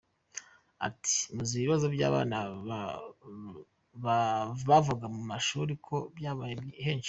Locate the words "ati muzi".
0.87-1.53